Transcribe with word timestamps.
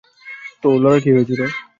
তো 0.63 0.69
লরার 0.75 0.99
কী 1.03 1.09
হয়েছিল? 1.15 1.41